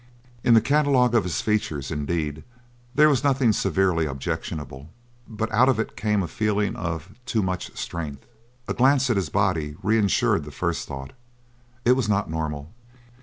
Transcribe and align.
In 0.43 0.55
the 0.55 0.61
catalogue 0.61 1.13
of 1.13 1.25
his 1.25 1.41
features, 1.41 1.91
indeed, 1.91 2.43
there 2.95 3.07
was 3.07 3.23
nothing 3.23 3.53
severely 3.53 4.07
objectionable; 4.07 4.89
but 5.27 5.51
out 5.51 5.69
of 5.69 5.79
it 5.79 5.95
came 5.95 6.23
a 6.23 6.27
feeling 6.27 6.75
of 6.75 7.11
too 7.27 7.43
much 7.43 7.71
strength! 7.77 8.25
A 8.67 8.73
glance 8.73 9.11
at 9.11 9.15
his 9.15 9.29
body 9.29 9.75
reinsured 9.83 10.43
the 10.43 10.49
first 10.49 10.87
thought. 10.87 11.13
It 11.85 11.91
was 11.91 12.09
not 12.09 12.31
normal. 12.31 12.73